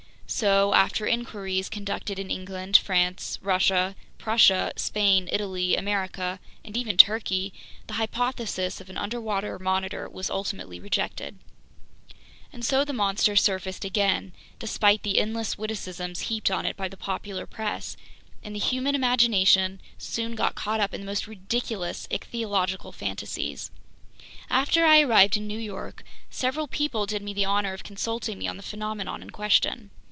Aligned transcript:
So, 0.33 0.73
after 0.73 1.05
inquiries 1.05 1.67
conducted 1.67 2.17
in 2.17 2.31
England, 2.31 2.77
France, 2.77 3.37
Russia, 3.41 3.97
Prussia, 4.17 4.71
Spain, 4.77 5.27
Italy, 5.29 5.75
America, 5.75 6.39
and 6.63 6.77
even 6.77 6.95
Turkey, 6.95 7.51
the 7.87 7.95
hypothesis 7.95 8.79
of 8.79 8.89
an 8.89 8.97
underwater 8.97 9.59
Monitor 9.59 10.07
was 10.07 10.29
ultimately 10.29 10.79
rejected. 10.79 11.37
And 12.53 12.63
so 12.63 12.85
the 12.85 12.93
monster 12.93 13.35
surfaced 13.35 13.83
again, 13.83 14.31
despite 14.57 15.03
the 15.03 15.19
endless 15.19 15.57
witticisms 15.57 16.21
heaped 16.21 16.49
on 16.49 16.65
it 16.65 16.77
by 16.77 16.87
the 16.87 16.95
popular 16.95 17.45
press, 17.45 17.97
and 18.41 18.55
the 18.55 18.59
human 18.59 18.95
imagination 18.95 19.81
soon 19.97 20.35
got 20.35 20.55
caught 20.55 20.79
up 20.79 20.93
in 20.93 21.01
the 21.01 21.07
most 21.07 21.27
ridiculous 21.27 22.07
ichthyological 22.09 22.93
fantasies. 22.93 23.69
After 24.49 24.85
I 24.85 25.01
arrived 25.01 25.35
in 25.35 25.45
New 25.45 25.59
York, 25.59 26.05
several 26.29 26.69
people 26.69 27.05
did 27.05 27.21
me 27.21 27.33
the 27.33 27.43
honor 27.43 27.73
of 27.73 27.83
consulting 27.83 28.39
me 28.39 28.47
on 28.47 28.55
the 28.55 28.63
phenomenon 28.63 29.21
in 29.21 29.31
question. 29.31 29.89